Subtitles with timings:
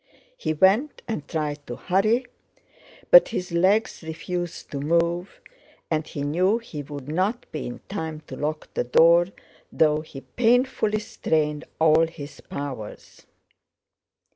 [0.35, 2.25] He went, and tried to hurry,
[3.11, 5.39] but his legs refused to move
[5.91, 9.27] and he knew he would not be in time to lock the door
[9.71, 13.27] though he painfully strained all his powers.